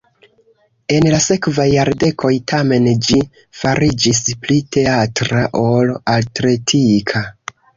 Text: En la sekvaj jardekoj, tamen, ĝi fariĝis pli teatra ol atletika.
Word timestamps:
En 0.95 1.03
la 1.15 1.19
sekvaj 1.25 1.65
jardekoj, 1.73 2.31
tamen, 2.53 2.89
ĝi 3.09 3.19
fariĝis 3.59 4.23
pli 4.47 4.59
teatra 4.77 5.45
ol 5.69 5.95
atletika. 6.19 7.23